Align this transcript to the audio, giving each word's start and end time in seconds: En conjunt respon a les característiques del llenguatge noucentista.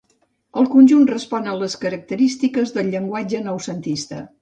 En 0.61 0.69
conjunt 0.75 1.03
respon 1.11 1.51
a 1.53 1.55
les 1.65 1.77
característiques 1.85 2.77
del 2.79 2.93
llenguatge 2.97 3.47
noucentista. 3.49 4.29